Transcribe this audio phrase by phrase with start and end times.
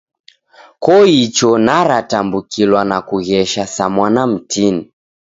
[0.83, 4.91] Koicho naratambukilwa na kughesha sa mwana mtini.